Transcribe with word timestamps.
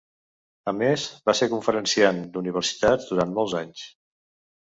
A 0.69 0.71
més, 0.77 1.03
va 1.29 1.35
ser 1.39 1.47
conferenciant 1.51 2.23
d'universitats 2.37 3.13
durant 3.13 3.35
molts 3.39 3.57
anys. 3.63 3.85